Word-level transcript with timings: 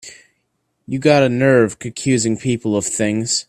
You've 0.87 1.03
got 1.03 1.21
a 1.21 1.29
nerve 1.29 1.77
accusing 1.85 2.35
people 2.35 2.75
of 2.75 2.85
things! 2.87 3.39